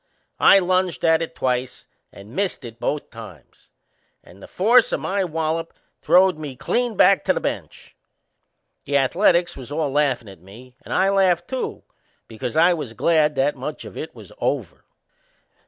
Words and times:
I 0.39 0.57
lunged 0.57 1.05
at 1.05 1.21
it 1.21 1.35
twice 1.35 1.85
and 2.11 2.35
missed 2.35 2.65
it 2.65 2.79
both 2.79 3.11
times, 3.11 3.69
and 4.23 4.41
the 4.41 4.47
force 4.47 4.91
o' 4.91 4.97
my 4.97 5.23
wallop 5.23 5.75
throwed 6.01 6.39
me 6.39 6.55
clean 6.55 6.97
back 6.97 7.23
to 7.25 7.33
the 7.33 7.39
bench. 7.39 7.95
The 8.85 8.97
Ath 8.97 9.13
a 9.15 9.19
letics 9.19 9.55
was 9.55 9.71
all 9.71 9.91
laughin' 9.91 10.27
at 10.27 10.41
me 10.41 10.75
and 10.83 10.91
I 10.91 11.09
laughed 11.09 11.47
too, 11.47 11.83
because 12.27 12.55
I 12.57 12.73
was 12.73 12.93
glad 12.93 13.35
that 13.35 13.55
much 13.55 13.85
of 13.85 13.95
it 13.95 14.15
was 14.15 14.31
over. 14.39 14.83